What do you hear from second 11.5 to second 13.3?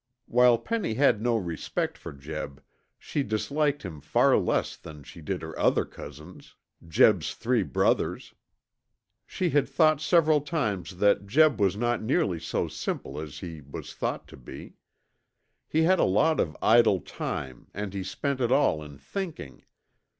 was not nearly so simple